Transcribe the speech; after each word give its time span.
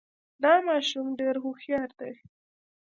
دا 0.43 0.53
ماشوم 0.67 1.07
ډېر 1.19 1.35
هوښیار 1.43 1.89
دی. 1.99 2.13